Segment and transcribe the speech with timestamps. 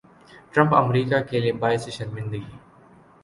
[0.51, 2.57] Trump امریکا کیلئے باعث شرمندگی